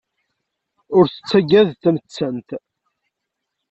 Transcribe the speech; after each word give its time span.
Ur 0.97 1.05
tettagad 1.07 1.69
tamettant. 1.81 2.49